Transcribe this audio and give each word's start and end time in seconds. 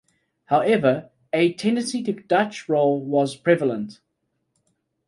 However, 0.45 1.11
a 1.31 1.53
tendency 1.53 2.01
to 2.01 2.13
"dutch 2.13 2.67
roll" 2.67 2.99
was 3.05 3.35
prevalent. 3.35 3.99